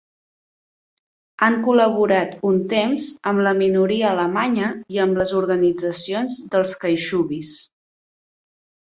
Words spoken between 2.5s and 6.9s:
un temps amb la minoria alemanya i amb les organitzacions dels